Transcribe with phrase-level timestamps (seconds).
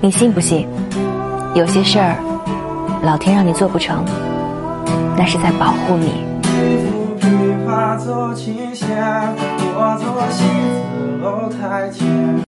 [0.00, 0.68] 你信不信
[1.54, 2.14] 有些事儿
[3.02, 4.04] 老天让你做不成？
[5.16, 6.24] 那是在保护你。